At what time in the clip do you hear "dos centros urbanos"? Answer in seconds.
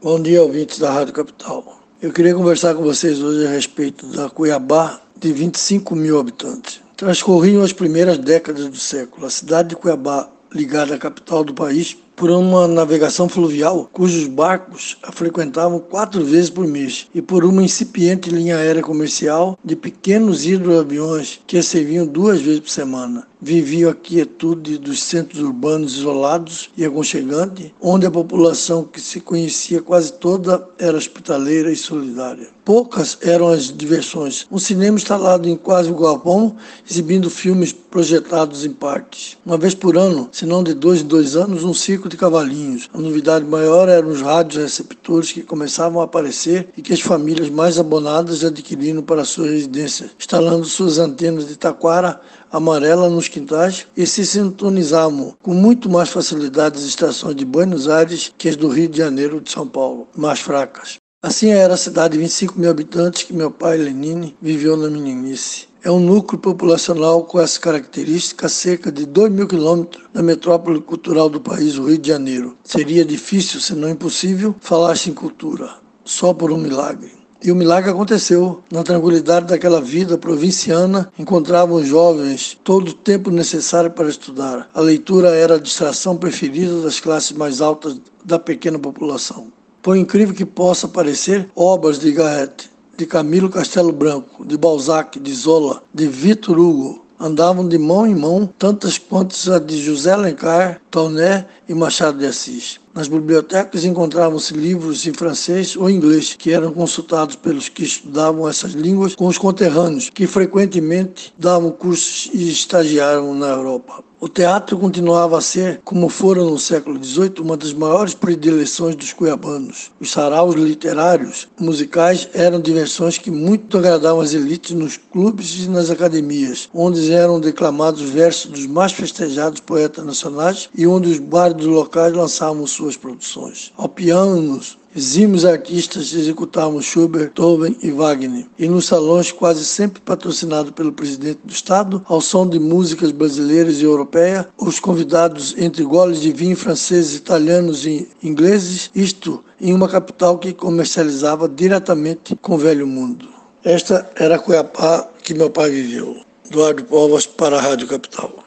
24.78-25.96